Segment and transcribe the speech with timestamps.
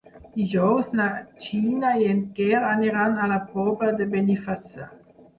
[0.35, 1.03] Dijous na
[1.47, 4.89] Gina i en Quer aniran a la Pobla de Benifassà.